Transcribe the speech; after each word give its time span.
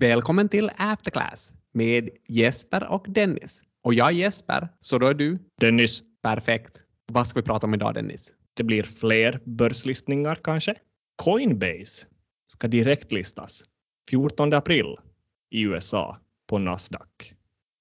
Välkommen 0.00 0.48
till 0.48 0.70
Afterclass 0.76 1.54
med 1.72 2.10
Jesper 2.28 2.86
och 2.88 3.04
Dennis. 3.08 3.62
Och 3.82 3.94
jag 3.94 4.08
är 4.08 4.12
Jesper, 4.12 4.68
så 4.80 4.98
då 4.98 5.06
är 5.06 5.14
du? 5.14 5.38
Dennis, 5.60 6.02
Perfekt. 6.22 6.82
Vad 7.12 7.26
ska 7.26 7.40
vi 7.40 7.46
prata 7.46 7.66
om 7.66 7.74
idag 7.74 7.94
Dennis? 7.94 8.34
det 8.54 8.62
blir 8.62 8.82
fler 8.82 9.40
börslistningar 9.44 10.40
kanske. 10.44 10.74
Coinbase 11.16 12.06
ska 12.46 12.68
direktlistas 12.68 13.64
14 14.10 14.52
april 14.52 14.96
i 15.50 15.62
USA 15.62 16.18
på 16.46 16.58
Nasdaq. 16.58 17.34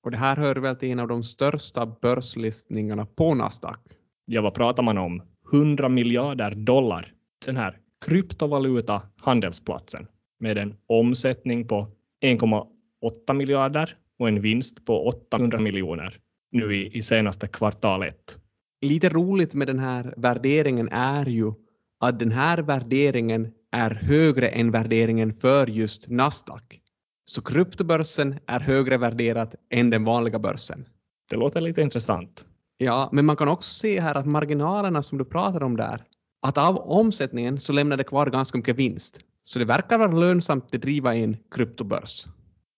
Och 0.03 0.11
det 0.11 0.17
här 0.17 0.37
hör 0.37 0.55
väl 0.55 0.75
till 0.75 0.91
en 0.91 0.99
av 0.99 1.07
de 1.07 1.23
största 1.23 1.85
börslistningarna 1.85 3.05
på 3.05 3.33
Nasdaq. 3.33 3.79
Ja, 4.25 4.41
vad 4.41 4.53
pratar 4.53 4.83
man 4.83 4.97
om? 4.97 5.21
100 5.53 5.89
miljarder 5.89 6.55
dollar. 6.55 7.13
Den 7.45 7.57
här 7.57 7.79
kryptovaluta 8.05 9.01
handelsplatsen 9.17 10.07
med 10.39 10.57
en 10.57 10.77
omsättning 10.87 11.67
på 11.67 11.94
1,8 12.23 13.33
miljarder 13.33 13.97
och 14.19 14.27
en 14.27 14.41
vinst 14.41 14.85
på 14.85 15.07
800 15.07 15.59
miljoner 15.59 16.19
nu 16.51 16.75
i, 16.75 16.97
i 16.97 17.01
senaste 17.01 17.47
kvartal 17.47 18.03
ett. 18.03 18.37
Lite 18.81 19.09
roligt 19.09 19.53
med 19.53 19.67
den 19.67 19.79
här 19.79 20.13
värderingen 20.17 20.89
är 20.91 21.25
ju 21.25 21.53
att 21.99 22.19
den 22.19 22.31
här 22.31 22.57
värderingen 22.57 23.51
är 23.71 23.91
högre 23.91 24.47
än 24.47 24.71
värderingen 24.71 25.33
för 25.33 25.67
just 25.67 26.09
Nasdaq. 26.09 26.81
Så 27.25 27.41
kryptobörsen 27.41 28.39
är 28.47 28.59
högre 28.59 28.97
värderat 28.97 29.55
än 29.69 29.89
den 29.89 30.03
vanliga 30.03 30.39
börsen. 30.39 30.85
Det 31.29 31.35
låter 31.35 31.61
lite 31.61 31.81
intressant. 31.81 32.45
Ja, 32.77 33.09
men 33.11 33.25
man 33.25 33.35
kan 33.35 33.47
också 33.47 33.69
se 33.69 34.01
här 34.01 34.15
att 34.15 34.25
marginalerna 34.25 35.03
som 35.03 35.17
du 35.17 35.25
pratar 35.25 35.63
om 35.63 35.77
där, 35.77 36.03
att 36.47 36.57
av 36.57 36.77
omsättningen 36.77 37.59
så 37.59 37.73
lämnar 37.73 37.97
det 37.97 38.03
kvar 38.03 38.25
ganska 38.25 38.57
mycket 38.57 38.75
vinst. 38.75 39.19
Så 39.45 39.59
det 39.59 39.65
verkar 39.65 39.97
vara 39.97 40.11
lönsamt 40.11 40.75
att 40.75 40.81
driva 40.81 41.15
en 41.15 41.37
kryptobörs. 41.51 42.25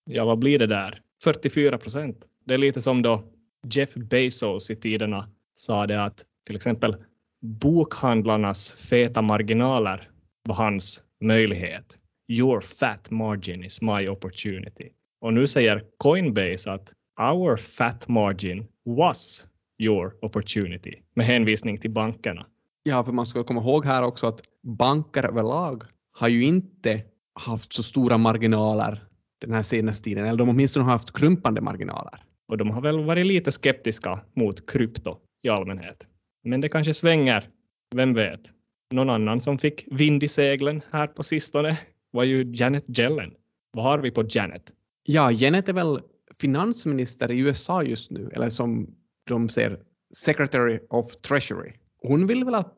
Ja, 0.04 0.24
vad 0.24 0.38
blir 0.38 0.58
det 0.58 0.66
där? 0.66 1.00
44 1.24 1.78
procent. 1.78 2.26
Det 2.44 2.54
är 2.54 2.58
lite 2.58 2.80
som 2.80 3.02
då 3.02 3.24
Jeff 3.70 3.94
Bezos 3.94 4.70
i 4.70 4.76
tiderna 4.76 5.28
sa 5.54 5.86
det 5.86 6.04
att 6.04 6.24
till 6.46 6.56
exempel 6.56 6.96
bokhandlarnas 7.40 8.72
feta 8.72 9.22
marginaler 9.22 10.10
var 10.44 10.54
hans 10.54 11.02
möjlighet. 11.20 12.00
Your 12.28 12.60
fat 12.60 13.10
margin 13.10 13.64
is 13.64 13.80
my 13.80 14.08
opportunity. 14.08 14.88
Och 15.20 15.32
nu 15.34 15.46
säger 15.46 15.84
Coinbase 15.96 16.72
att 16.72 16.92
our 17.20 17.56
fat 17.56 18.08
margin 18.08 18.66
was 18.84 19.46
your 19.78 20.14
opportunity 20.22 20.94
med 21.14 21.26
hänvisning 21.26 21.78
till 21.78 21.90
bankerna. 21.90 22.46
Ja, 22.82 23.04
för 23.04 23.12
man 23.12 23.26
ska 23.26 23.44
komma 23.44 23.60
ihåg 23.60 23.84
här 23.84 24.02
också 24.02 24.26
att 24.26 24.40
banker 24.62 25.24
överlag 25.24 25.84
har 26.18 26.28
ju 26.28 26.42
inte 26.42 27.02
haft 27.34 27.72
så 27.72 27.82
stora 27.82 28.18
marginaler 28.18 29.04
den 29.40 29.52
här 29.52 29.62
senaste 29.62 30.04
tiden, 30.04 30.24
eller 30.26 30.38
de 30.38 30.48
åtminstone 30.48 30.84
har 30.84 30.92
haft 30.92 31.12
krympande 31.12 31.60
marginaler. 31.60 32.22
Och 32.48 32.56
de 32.56 32.70
har 32.70 32.80
väl 32.80 33.04
varit 33.04 33.26
lite 33.26 33.52
skeptiska 33.52 34.20
mot 34.34 34.70
krypto 34.70 35.18
i 35.42 35.48
allmänhet. 35.48 36.08
Men 36.44 36.60
det 36.60 36.68
kanske 36.68 36.94
svänger, 36.94 37.48
vem 37.94 38.14
vet? 38.14 38.40
Någon 38.90 39.10
annan 39.10 39.40
som 39.40 39.58
fick 39.58 39.84
vind 39.90 40.24
i 40.24 40.28
seglen 40.28 40.82
här 40.90 41.06
på 41.06 41.22
sistone 41.22 41.78
var 42.10 42.24
ju 42.24 42.52
Janet 42.54 42.98
Yellen. 42.98 43.30
Vad 43.72 43.84
har 43.84 43.98
vi 43.98 44.10
på 44.10 44.24
Janet? 44.28 44.72
Ja, 45.04 45.30
Janet 45.30 45.68
är 45.68 45.72
väl 45.72 45.98
finansminister 46.34 47.30
i 47.30 47.40
USA 47.40 47.82
just 47.82 48.10
nu, 48.10 48.30
eller 48.32 48.48
som 48.48 48.94
de 49.26 49.48
säger, 49.48 49.78
Secretary 50.14 50.78
of 50.90 51.16
Treasury. 51.16 51.72
Hon 52.02 52.26
vill 52.26 52.44
väl 52.44 52.54
att, 52.54 52.77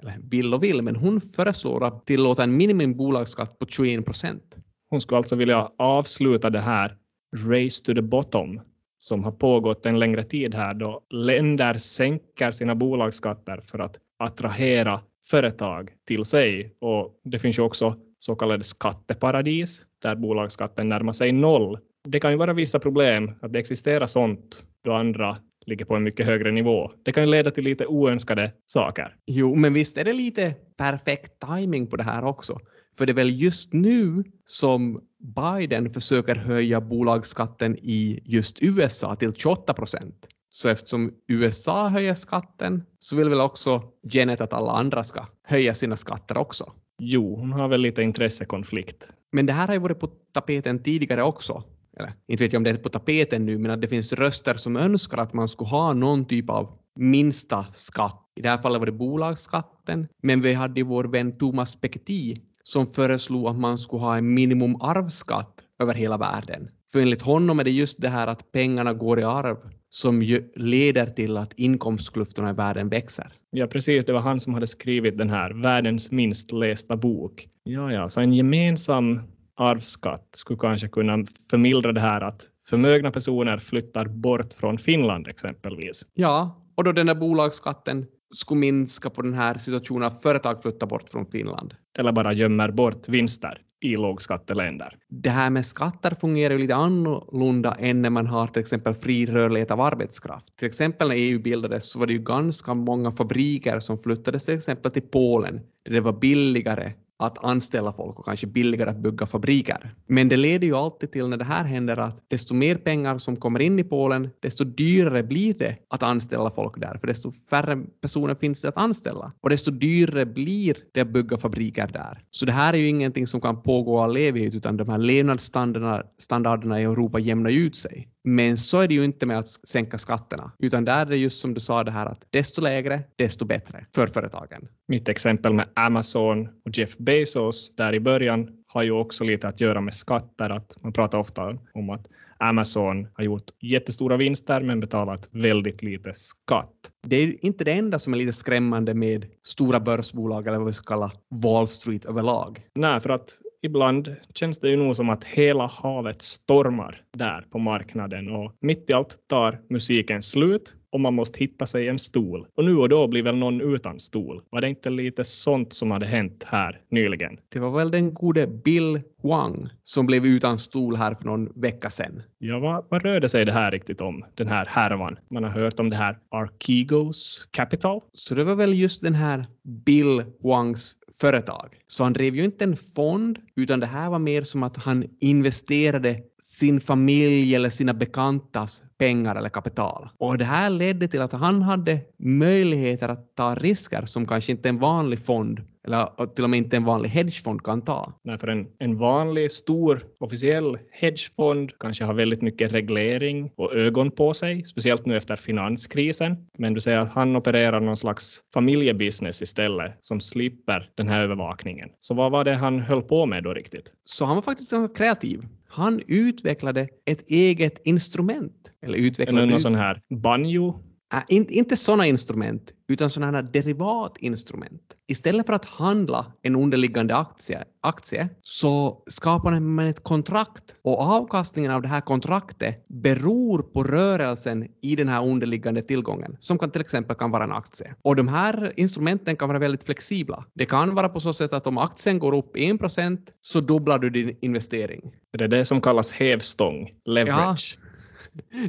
eller 0.00 0.14
vill 0.30 0.54
och 0.54 0.62
vill, 0.62 0.82
men 0.82 0.96
hon 0.96 1.20
föreslår 1.20 1.84
att 1.86 2.06
tillåta 2.06 2.42
en 2.42 2.56
minimibolagsskatt 2.56 3.58
på 3.58 3.66
21 3.66 4.04
procent. 4.04 4.56
Hon 4.90 5.00
skulle 5.00 5.18
alltså 5.18 5.36
vilja 5.36 5.70
avsluta 5.78 6.50
det 6.50 6.60
här 6.60 6.96
race 7.36 7.84
to 7.84 7.94
the 7.94 8.02
bottom 8.02 8.60
som 8.98 9.24
har 9.24 9.32
pågått 9.32 9.86
en 9.86 9.98
längre 9.98 10.24
tid 10.24 10.54
här 10.54 10.74
då 10.74 11.00
länder 11.10 11.78
sänker 11.78 12.50
sina 12.50 12.74
bolagsskatter 12.74 13.60
för 13.60 13.78
att 13.78 13.98
attrahera 14.18 15.00
företag 15.30 15.90
till 16.06 16.24
sig. 16.24 16.74
Och 16.80 17.20
det 17.24 17.38
finns 17.38 17.58
ju 17.58 17.62
också 17.62 17.96
så 18.18 18.36
kallade 18.36 18.64
skatteparadis 18.64 19.86
där 20.02 20.14
bolagsskatten 20.14 20.88
närmar 20.88 21.12
sig 21.12 21.32
noll. 21.32 21.78
Det 22.08 22.20
kan 22.20 22.30
ju 22.30 22.36
vara 22.36 22.52
vissa 22.52 22.78
problem 22.78 23.30
att 23.42 23.52
det 23.52 23.58
existerar 23.58 24.06
sånt 24.06 24.64
då 24.84 24.92
andra 24.92 25.36
ligger 25.66 25.84
på 25.84 25.94
en 25.96 26.02
mycket 26.02 26.26
högre 26.26 26.52
nivå. 26.52 26.90
Det 27.02 27.12
kan 27.12 27.22
ju 27.24 27.30
leda 27.30 27.50
till 27.50 27.64
lite 27.64 27.86
oönskade 27.86 28.52
saker. 28.66 29.16
Jo, 29.26 29.54
men 29.54 29.72
visst 29.72 29.98
är 29.98 30.04
det 30.04 30.12
lite 30.12 30.54
perfekt 30.76 31.32
timing 31.48 31.86
på 31.86 31.96
det 31.96 32.02
här 32.02 32.24
också. 32.24 32.60
För 32.98 33.06
det 33.06 33.12
är 33.12 33.14
väl 33.14 33.42
just 33.42 33.72
nu 33.72 34.24
som 34.44 35.00
Biden 35.36 35.90
försöker 35.90 36.34
höja 36.34 36.80
bolagsskatten 36.80 37.76
i 37.76 38.20
just 38.24 38.62
USA 38.62 39.16
till 39.16 39.34
28 39.34 39.74
procent. 39.74 40.28
Så 40.48 40.68
eftersom 40.68 41.12
USA 41.28 41.88
höjer 41.88 42.14
skatten 42.14 42.82
så 42.98 43.16
vill 43.16 43.28
väl 43.28 43.40
också 43.40 43.82
Janet 44.02 44.40
att 44.40 44.52
alla 44.52 44.72
andra 44.72 45.04
ska 45.04 45.26
höja 45.42 45.74
sina 45.74 45.96
skatter 45.96 46.38
också. 46.38 46.72
Jo, 46.98 47.36
hon 47.36 47.52
har 47.52 47.68
väl 47.68 47.80
lite 47.80 48.02
intressekonflikt. 48.02 49.08
Men 49.32 49.46
det 49.46 49.52
här 49.52 49.66
har 49.66 49.74
ju 49.74 49.80
varit 49.80 50.00
på 50.00 50.06
tapeten 50.32 50.82
tidigare 50.82 51.22
också. 51.22 51.62
Eller 52.00 52.12
inte 52.28 52.44
vet 52.44 52.52
jag 52.52 52.60
om 52.60 52.64
det 52.64 52.70
är 52.70 52.74
på 52.74 52.88
tapeten 52.88 53.46
nu, 53.46 53.58
men 53.58 53.70
att 53.70 53.82
det 53.82 53.88
finns 53.88 54.12
röster 54.12 54.54
som 54.54 54.76
önskar 54.76 55.18
att 55.18 55.34
man 55.34 55.48
skulle 55.48 55.70
ha 55.70 55.92
någon 55.92 56.24
typ 56.24 56.50
av 56.50 56.78
minsta 56.96 57.66
skatt. 57.72 58.22
I 58.36 58.42
det 58.42 58.48
här 58.48 58.58
fallet 58.58 58.78
var 58.78 58.86
det 58.86 58.92
bolagsskatten, 58.92 60.08
men 60.22 60.40
vi 60.40 60.54
hade 60.54 60.80
ju 60.80 60.86
vår 60.86 61.04
vän 61.04 61.38
Thomas 61.38 61.80
Piketty 61.80 62.36
som 62.62 62.86
föreslog 62.86 63.46
att 63.46 63.58
man 63.58 63.78
skulle 63.78 64.02
ha 64.02 64.16
en 64.16 64.34
minimum 64.34 64.76
arvsskatt 64.80 65.60
över 65.82 65.94
hela 65.94 66.16
världen. 66.16 66.68
För 66.92 67.00
enligt 67.00 67.22
honom 67.22 67.60
är 67.60 67.64
det 67.64 67.70
just 67.70 68.00
det 68.00 68.08
här 68.08 68.26
att 68.26 68.52
pengarna 68.52 68.92
går 68.92 69.20
i 69.20 69.24
arv 69.24 69.56
som 69.88 70.22
ju 70.22 70.52
leder 70.56 71.06
till 71.06 71.36
att 71.36 71.52
inkomstklyftorna 71.56 72.50
i 72.50 72.52
världen 72.52 72.88
växer. 72.88 73.32
Ja, 73.50 73.66
precis. 73.66 74.04
Det 74.04 74.12
var 74.12 74.20
han 74.20 74.40
som 74.40 74.54
hade 74.54 74.66
skrivit 74.66 75.18
den 75.18 75.30
här 75.30 75.62
världens 75.62 76.10
minst 76.10 76.52
lästa 76.52 76.96
bok. 76.96 77.48
Ja, 77.62 77.92
ja, 77.92 78.08
så 78.08 78.20
en 78.20 78.32
gemensam 78.32 79.20
arvsskatt 79.56 80.28
skulle 80.32 80.58
kanske 80.58 80.88
kunna 80.88 81.24
förmildra 81.50 81.92
det 81.92 82.00
här 82.00 82.20
att 82.20 82.42
förmögna 82.68 83.10
personer 83.10 83.58
flyttar 83.58 84.04
bort 84.04 84.52
från 84.52 84.78
Finland 84.78 85.28
exempelvis. 85.28 86.06
Ja, 86.14 86.60
och 86.74 86.84
då 86.84 86.92
den 86.92 87.06
där 87.06 87.14
bolagsskatten 87.14 88.06
skulle 88.34 88.60
minska 88.60 89.10
på 89.10 89.22
den 89.22 89.34
här 89.34 89.54
situationen 89.54 90.06
att 90.06 90.22
företag 90.22 90.62
flyttar 90.62 90.86
bort 90.86 91.10
från 91.10 91.26
Finland. 91.26 91.74
Eller 91.98 92.12
bara 92.12 92.32
gömmer 92.32 92.70
bort 92.70 93.08
vinster 93.08 93.60
i 93.80 93.96
lågskatteländer. 93.96 94.96
Det 95.08 95.30
här 95.30 95.50
med 95.50 95.66
skatter 95.66 96.14
fungerar 96.14 96.54
ju 96.54 96.60
lite 96.60 96.74
annorlunda 96.74 97.74
än 97.78 98.02
när 98.02 98.10
man 98.10 98.26
har 98.26 98.46
till 98.46 98.60
exempel 98.60 98.94
fri 98.94 99.26
rörlighet 99.26 99.70
av 99.70 99.80
arbetskraft. 99.80 100.56
Till 100.58 100.68
exempel 100.68 101.08
när 101.08 101.14
EU 101.14 101.42
bildades 101.42 101.90
så 101.90 101.98
var 101.98 102.06
det 102.06 102.12
ju 102.12 102.18
ganska 102.18 102.74
många 102.74 103.10
fabriker 103.10 103.80
som 103.80 103.98
flyttades 103.98 104.44
till 104.44 104.54
exempel 104.54 104.90
till 104.90 105.02
Polen 105.02 105.60
där 105.84 105.92
det 105.92 106.00
var 106.00 106.12
billigare 106.12 106.92
att 107.18 107.44
anställa 107.44 107.92
folk 107.92 108.18
och 108.18 108.24
kanske 108.24 108.46
billigare 108.46 108.90
att 108.90 108.96
bygga 108.98 109.26
fabriker. 109.26 109.90
Men 110.06 110.28
det 110.28 110.36
leder 110.36 110.66
ju 110.66 110.74
alltid 110.74 111.12
till 111.12 111.28
när 111.28 111.36
det 111.36 111.44
här 111.44 111.64
händer 111.64 111.96
att 111.96 112.24
desto 112.28 112.54
mer 112.54 112.76
pengar 112.76 113.18
som 113.18 113.36
kommer 113.36 113.60
in 113.60 113.78
i 113.78 113.84
Polen, 113.84 114.30
desto 114.40 114.64
dyrare 114.64 115.22
blir 115.22 115.54
det 115.54 115.76
att 115.90 116.02
anställa 116.02 116.50
folk 116.50 116.80
där, 116.80 116.98
för 116.98 117.06
desto 117.06 117.32
färre 117.32 117.76
personer 118.00 118.34
finns 118.34 118.60
det 118.60 118.68
att 118.68 118.76
anställa. 118.76 119.32
Och 119.40 119.50
desto 119.50 119.70
dyrare 119.70 120.26
blir 120.26 120.76
det 120.92 121.00
att 121.00 121.08
bygga 121.12 121.36
fabriker 121.36 121.86
där. 121.92 122.22
Så 122.30 122.46
det 122.46 122.52
här 122.52 122.74
är 122.74 122.78
ju 122.78 122.88
ingenting 122.88 123.26
som 123.26 123.40
kan 123.40 123.62
pågå 123.62 124.00
all 124.00 124.16
evighet, 124.16 124.54
utan 124.54 124.76
de 124.76 124.88
här 124.88 124.98
levnadsstandarderna 124.98 126.80
i 126.80 126.84
Europa 126.84 127.18
jämnar 127.18 127.50
ju 127.50 127.60
ut 127.60 127.76
sig. 127.76 128.08
Men 128.28 128.56
så 128.56 128.80
är 128.80 128.88
det 128.88 128.94
ju 128.94 129.04
inte 129.04 129.26
med 129.26 129.38
att 129.38 129.48
sänka 129.48 129.98
skatterna, 129.98 130.52
utan 130.58 130.84
där 130.84 131.00
är 131.00 131.06
det 131.06 131.16
just 131.16 131.38
som 131.38 131.54
du 131.54 131.60
sa 131.60 131.84
det 131.84 131.90
här 131.90 132.06
att 132.06 132.26
desto 132.30 132.60
lägre, 132.60 133.02
desto 133.16 133.44
bättre 133.44 133.84
för 133.94 134.06
företagen. 134.06 134.68
Mitt 134.88 135.08
exempel 135.08 135.52
med 135.52 135.68
Amazon 135.74 136.48
och 136.64 136.78
Jeff 136.78 136.96
Bezos 136.96 137.72
där 137.76 137.94
i 137.94 138.00
början 138.00 138.48
har 138.66 138.82
ju 138.82 138.90
också 138.90 139.24
lite 139.24 139.48
att 139.48 139.60
göra 139.60 139.80
med 139.80 139.94
skatter. 139.94 140.50
Att 140.50 140.82
man 140.82 140.92
pratar 140.92 141.18
ofta 141.18 141.58
om 141.74 141.90
att 141.90 142.06
Amazon 142.38 143.08
har 143.14 143.24
gjort 143.24 143.50
jättestora 143.60 144.16
vinster 144.16 144.60
men 144.60 144.80
betalat 144.80 145.28
väldigt 145.30 145.82
lite 145.82 146.14
skatt. 146.14 146.90
Det 147.06 147.16
är 147.16 147.44
inte 147.44 147.64
det 147.64 147.72
enda 147.72 147.98
som 147.98 148.12
är 148.12 148.18
lite 148.18 148.32
skrämmande 148.32 148.94
med 148.94 149.26
stora 149.42 149.80
börsbolag 149.80 150.46
eller 150.46 150.58
vad 150.58 150.66
vi 150.66 150.72
ska 150.72 150.94
kalla 150.94 151.12
Wall 151.44 151.68
Street 151.68 152.04
överlag. 152.04 152.60
Nej, 152.74 153.00
för 153.00 153.10
att 153.10 153.38
ibland 153.62 154.16
känns 154.34 154.58
det 154.58 154.68
ju 154.68 154.76
nog 154.76 154.96
som 154.96 155.10
att 155.10 155.24
hela 155.24 155.66
havet 155.66 156.22
stormar 156.22 157.02
där 157.12 157.44
på 157.50 157.58
marknaden 157.58 158.28
och 158.28 158.52
mitt 158.60 158.90
i 158.90 158.92
allt 158.92 159.16
tar 159.28 159.60
musiken 159.68 160.22
slut 160.22 160.74
och 160.90 161.00
man 161.00 161.14
måste 161.14 161.38
hitta 161.38 161.66
sig 161.66 161.88
en 161.88 161.98
stol. 161.98 162.46
Och 162.56 162.64
nu 162.64 162.76
och 162.76 162.88
då 162.88 163.08
blir 163.08 163.22
väl 163.22 163.36
någon 163.36 163.60
utan 163.60 164.00
stol. 164.00 164.42
Var 164.50 164.60
det 164.60 164.68
inte 164.68 164.90
lite 164.90 165.24
sånt 165.24 165.72
som 165.72 165.90
hade 165.90 166.06
hänt 166.06 166.44
här 166.46 166.80
nyligen? 166.90 167.38
Det 167.48 167.58
var 167.58 167.70
väl 167.70 167.90
den 167.90 168.14
gode 168.14 168.46
Bill 168.46 169.00
Huang 169.22 169.68
som 169.82 170.06
blev 170.06 170.26
utan 170.26 170.58
stol 170.58 170.96
här 170.96 171.14
för 171.14 171.24
någon 171.24 171.52
vecka 171.54 171.90
sedan. 171.90 172.22
Ja, 172.38 172.58
vad, 172.58 172.84
vad 172.88 173.02
rörde 173.02 173.28
sig 173.28 173.44
det 173.44 173.52
här 173.52 173.70
riktigt 173.70 174.00
om, 174.00 174.24
den 174.34 174.48
här 174.48 174.66
härvan? 174.66 175.18
Man 175.30 175.44
har 175.44 175.50
hört 175.50 175.80
om 175.80 175.90
det 175.90 175.96
här 175.96 176.18
Archegos 176.30 177.48
Capital. 177.50 178.00
Så 178.12 178.34
det 178.34 178.44
var 178.44 178.54
väl 178.54 178.74
just 178.74 179.02
den 179.02 179.14
här 179.14 179.46
Bill 179.62 180.22
Huangs 180.42 180.94
företag. 181.20 181.76
Så 181.86 182.04
han 182.04 182.12
drev 182.12 182.34
ju 182.34 182.44
inte 182.44 182.64
en 182.64 182.76
fond, 182.76 183.38
utan 183.56 183.80
det 183.80 183.86
här 183.86 184.10
var 184.10 184.18
mer 184.18 184.42
som 184.42 184.62
att 184.62 184.76
han 184.76 185.04
investerade 185.20 186.20
sin 186.38 186.80
familj 186.80 187.54
eller 187.54 187.70
sina 187.70 187.94
bekantas 187.94 188.82
pengar 188.98 189.36
eller 189.36 189.48
kapital. 189.48 190.08
Och 190.18 190.38
det 190.38 190.44
här 190.44 190.70
ledde 190.70 191.08
till 191.08 191.22
att 191.22 191.32
han 191.32 191.62
hade 191.62 192.00
möjligheter 192.18 193.08
att 193.08 193.34
ta 193.34 193.54
risker 193.54 194.04
som 194.04 194.26
kanske 194.26 194.52
inte 194.52 194.68
en 194.68 194.78
vanlig 194.78 195.24
fond 195.24 195.60
eller 195.86 196.26
till 196.34 196.44
och 196.44 196.50
med 196.50 196.58
inte 196.58 196.76
en 196.76 196.84
vanlig 196.84 197.08
hedgefond 197.08 197.62
kan 197.62 197.82
ta. 197.82 198.12
Nej, 198.24 198.38
för 198.38 198.48
en, 198.48 198.66
en 198.78 198.98
vanlig 198.98 199.50
stor 199.50 200.04
officiell 200.20 200.78
hedgefond 200.90 201.78
kanske 201.80 202.04
har 202.04 202.14
väldigt 202.14 202.42
mycket 202.42 202.72
reglering 202.72 203.50
och 203.56 203.74
ögon 203.74 204.10
på 204.10 204.34
sig, 204.34 204.64
speciellt 204.64 205.06
nu 205.06 205.16
efter 205.16 205.36
finanskrisen. 205.36 206.36
Men 206.58 206.74
du 206.74 206.80
säger 206.80 206.98
att 206.98 207.12
han 207.12 207.36
opererar 207.36 207.80
någon 207.80 207.96
slags 207.96 208.40
familjebusiness 208.54 209.42
istället 209.42 209.92
som 210.00 210.20
slipper 210.20 210.90
den 210.94 211.08
här 211.08 211.20
övervakningen. 211.20 211.88
Så 212.00 212.14
vad 212.14 212.32
var 212.32 212.44
det 212.44 212.54
han 212.54 212.78
höll 212.78 213.02
på 213.02 213.26
med 213.26 213.44
då 213.44 213.54
riktigt? 213.54 213.92
Så 214.04 214.24
han 214.24 214.34
var 214.34 214.42
faktiskt 214.42 214.72
kreativ. 214.96 215.42
Han 215.76 216.00
utvecklade 216.06 216.88
ett 217.04 217.30
eget 217.30 217.80
instrument. 217.84 218.72
Eller 218.82 218.98
utvecklade... 218.98 219.42
Eller 219.42 219.50
någon 219.50 219.60
sån 219.60 219.74
här 219.74 220.02
banjo 220.22 220.82
Äh, 221.14 221.22
inte, 221.28 221.54
inte 221.54 221.76
sådana 221.76 222.06
instrument, 222.06 222.72
utan 222.88 223.10
sådana 223.10 223.42
derivatinstrument. 223.42 224.82
Istället 225.08 225.46
för 225.46 225.52
att 225.52 225.64
handla 225.64 226.32
en 226.42 226.56
underliggande 226.56 227.16
aktie, 227.16 227.64
aktie 227.80 228.28
så 228.42 229.02
skapar 229.06 229.60
man 229.60 229.86
ett 229.86 230.04
kontrakt 230.04 230.74
och 230.82 231.00
avkastningen 231.00 231.70
av 231.70 231.82
det 231.82 231.88
här 231.88 232.00
kontraktet 232.00 232.84
beror 232.88 233.62
på 233.62 233.82
rörelsen 233.82 234.68
i 234.82 234.96
den 234.96 235.08
här 235.08 235.26
underliggande 235.26 235.82
tillgången, 235.82 236.36
som 236.40 236.58
kan 236.58 236.70
till 236.70 236.80
exempel 236.80 237.16
kan 237.16 237.30
vara 237.30 237.44
en 237.44 237.52
aktie. 237.52 237.94
Och 238.02 238.16
de 238.16 238.28
här 238.28 238.72
instrumenten 238.76 239.36
kan 239.36 239.48
vara 239.48 239.58
väldigt 239.58 239.84
flexibla. 239.84 240.44
Det 240.54 240.66
kan 240.66 240.94
vara 240.94 241.08
på 241.08 241.20
så 241.20 241.32
sätt 241.32 241.52
att 241.52 241.66
om 241.66 241.78
aktien 241.78 242.18
går 242.18 242.34
upp 242.34 242.56
1% 242.56 243.18
så 243.42 243.60
dubblar 243.60 243.98
du 243.98 244.10
din 244.10 244.36
investering. 244.40 245.12
Det 245.38 245.44
är 245.44 245.48
det 245.48 245.64
som 245.64 245.80
kallas 245.80 246.12
hävstång, 246.12 246.90
leverage. 247.04 247.78
Ja. 247.80 247.85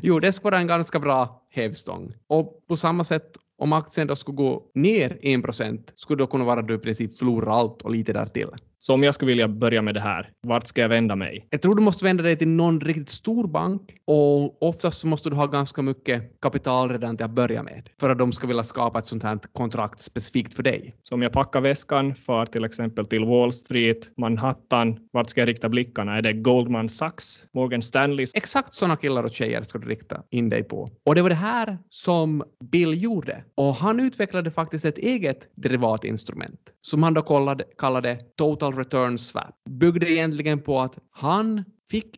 Jo, 0.02 0.20
det 0.20 0.32
skulle 0.32 0.52
vara 0.52 0.62
en 0.62 0.68
ganska 0.68 1.00
bra 1.00 1.42
hävstång. 1.50 2.14
Och 2.28 2.66
på 2.68 2.78
samma 2.78 3.04
sätt 3.04 3.38
om 3.58 3.74
aktien 3.74 4.08
då 4.08 4.16
skulle 4.16 4.36
gå 4.36 4.64
ner 4.76 5.20
1 5.22 5.44
procent 5.44 5.94
skulle 5.96 6.24
det 6.24 6.28
kunna 6.28 6.46
vara 6.46 6.60
att 6.60 6.68
du 6.68 6.76
i 6.76 6.78
princip 6.78 7.20
förlorar 7.20 7.52
allt 7.52 7.82
och 7.82 7.92
lite 7.92 8.14
därtill. 8.14 8.50
Så 8.80 8.94
om 8.94 9.04
jag 9.04 9.14
skulle 9.14 9.30
vilja 9.30 9.48
börja 9.48 9.82
med 9.82 9.94
det 9.94 10.00
här, 10.00 10.30
vart 10.48 10.68
ska 10.68 10.82
jag 10.82 10.90
vända 10.90 11.16
mig? 11.16 11.48
Jag 11.50 11.62
tror 11.62 11.76
du 11.76 11.82
måste 11.82 12.06
vända 12.06 12.24
dig 12.24 12.38
till 12.38 12.48
någon 12.48 12.82
riktigt 12.82 13.10
stor 13.10 13.48
bank 13.48 13.82
och 14.06 14.64
oftast 14.64 15.00
så 15.00 15.08
måste 15.08 15.30
du 15.30 15.36
ha 15.36 15.46
ganska 15.46 15.82
mycket 15.82 16.42
kapital 16.42 16.90
redan 16.90 17.18
till 17.18 17.26
att 17.26 17.32
börja 17.32 17.64
med 17.64 17.90
för 18.00 18.10
att 18.10 18.18
de 18.18 18.32
ska 18.32 18.48
vilja 18.48 18.64
skapa 18.64 19.00
ett 19.00 19.06
sånt 19.06 19.24
här 19.24 19.40
kontrakt 19.54 20.00
specifikt 20.00 20.54
för 20.54 20.64
dig. 20.64 20.96
Så 21.04 21.16
om 21.16 21.22
jag 21.22 21.32
packar 21.32 21.62
väskan, 21.62 22.16
far 22.16 22.46
till 22.46 22.64
exempel 22.66 23.06
till 23.06 23.26
Wall 23.26 23.52
Street, 23.52 24.12
Manhattan, 24.18 25.00
vart 25.12 25.30
ska 25.30 25.42
jag 25.42 25.48
rikta 25.48 25.70
blickarna? 25.70 26.18
Är 26.18 26.22
det 26.22 26.34
Goldman 26.34 26.90
Sachs, 26.90 27.44
Morgan 27.54 27.82
Stanley? 27.82 28.26
Exakt 28.34 28.74
sådana 28.74 28.96
killar 28.96 29.24
och 29.24 29.32
tjejer 29.32 29.64
ska 29.64 29.80
du 29.80 29.88
rikta 29.88 30.24
in 30.30 30.50
dig 30.50 30.64
på. 30.64 30.90
Och 31.06 31.16
det 31.16 31.22
var 31.22 31.30
det 31.30 31.36
här 31.36 31.78
som 31.90 32.44
Bill 32.72 33.04
gjorde. 33.04 33.44
Och 33.56 33.76
han 33.76 34.00
utvecklade 34.00 34.52
faktiskt 34.52 34.86
ett 34.86 34.98
eget 34.98 35.38
derivatinstrument 35.56 36.60
som 36.82 37.04
han 37.04 37.14
då 37.14 37.22
kallade, 37.22 37.64
kallade 37.78 38.20
Total 38.38 38.67
Return 38.72 39.18
Swap. 39.18 39.56
Byggde 39.70 40.12
egentligen 40.12 40.62
på 40.62 40.80
att 40.80 40.98
han 41.12 41.64
fick 41.90 42.10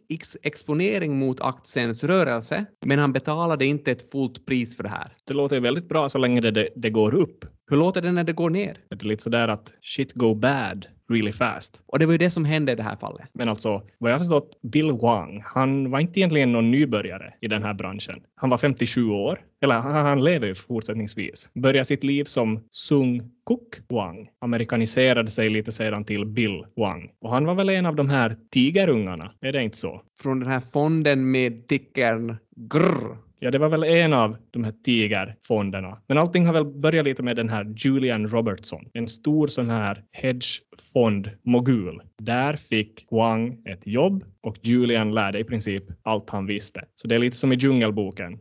exponering 0.43 1.19
mot 1.19 1.41
aktiens 1.41 2.03
rörelse, 2.03 2.65
men 2.85 2.99
han 2.99 3.13
betalade 3.13 3.65
inte 3.65 3.91
ett 3.91 4.11
fullt 4.11 4.45
pris 4.45 4.77
för 4.77 4.83
det 4.83 4.89
här. 4.89 5.13
Det 5.25 5.33
låter 5.33 5.59
väldigt 5.59 5.89
bra 5.89 6.09
så 6.09 6.17
länge 6.17 6.41
det, 6.41 6.51
det, 6.51 6.69
det 6.75 6.89
går 6.89 7.15
upp. 7.15 7.45
Hur 7.69 7.77
låter 7.77 8.01
det 8.01 8.11
när 8.11 8.23
det 8.23 8.33
går 8.33 8.49
ner? 8.49 8.77
Det 8.89 9.03
är 9.03 9.07
lite 9.07 9.23
sådär 9.23 9.47
att 9.47 9.73
shit 9.81 10.13
go 10.13 10.35
bad 10.35 10.85
really 11.09 11.31
fast. 11.31 11.83
Och 11.85 12.00
det 12.00 12.06
var 12.06 12.11
ju 12.11 12.17
det 12.17 12.29
som 12.29 12.45
hände 12.45 12.71
i 12.71 12.75
det 12.75 12.83
här 12.83 12.95
fallet. 12.95 13.27
Men 13.33 13.50
alltså, 13.50 13.83
vad 13.97 14.11
jag 14.11 14.13
har 14.13 14.19
förstått, 14.19 14.59
Bill 14.61 14.91
Wang, 14.91 15.41
han 15.45 15.91
var 15.91 16.00
inte 16.00 16.19
egentligen 16.19 16.51
någon 16.51 16.71
nybörjare 16.71 17.33
i 17.41 17.47
den 17.47 17.63
här 17.63 17.73
branschen. 17.73 18.21
Han 18.35 18.50
var 18.50 18.57
57 18.57 19.09
år, 19.09 19.39
eller 19.61 19.75
han, 19.75 19.91
han 19.91 20.23
lever 20.23 20.47
ju 20.47 20.56
fortsättningsvis. 20.56 21.51
Började 21.53 21.85
sitt 21.85 22.03
liv 22.03 22.23
som 22.23 22.59
Sung 22.71 23.31
Kuk 23.47 23.89
Wang, 23.89 24.29
amerikaniserade 24.41 25.31
sig 25.31 25.50
lite 25.50 25.71
sedan 25.71 26.06
till 26.06 26.25
Bill 26.25 26.65
Wang. 26.75 27.09
Och 27.21 27.31
han 27.31 27.45
var 27.45 27.56
väl 27.56 27.69
en 27.69 27.85
av 27.85 27.95
de 27.95 28.09
här 28.09 28.35
tigerungarna, 28.51 29.31
är 29.41 29.51
det 29.51 29.63
inte 29.63 29.77
så? 29.77 30.01
Från 30.21 30.39
den 30.39 30.50
här 30.50 30.59
fonden 30.59 31.31
med 31.31 31.67
tickern 31.67 32.38
grr 32.56 33.28
Ja, 33.41 33.51
det 33.51 33.57
var 33.57 33.69
väl 33.69 33.83
en 33.83 34.13
av 34.13 34.38
de 34.51 34.63
här 34.63 34.74
tigerfonderna. 34.86 36.01
Men 36.07 36.18
allting 36.18 36.45
har 36.45 36.53
väl 36.53 36.65
börjat 36.65 37.06
lite 37.06 37.24
med 37.24 37.36
den 37.36 37.50
här 37.50 37.74
Julian 37.77 38.27
Robertson, 38.27 38.86
en 38.94 39.07
stor 39.07 39.47
sån 39.47 39.69
här 39.69 40.03
hedgefondmogul. 40.12 42.01
Där 42.18 42.56
fick 42.56 43.06
Wang 43.12 43.62
ett 43.65 43.88
jobb 43.88 44.24
och 44.41 44.57
Julian 44.62 45.12
lärde 45.12 45.39
i 45.39 45.44
princip 45.44 45.83
allt 46.03 46.30
han 46.30 46.45
visste. 46.45 46.86
Så 46.95 47.07
det 47.07 47.15
är 47.15 47.19
lite 47.19 47.38
som 47.38 47.53
i 47.53 47.56
Djungelboken. 47.56 48.39